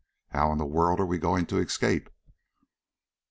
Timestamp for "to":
1.45-1.59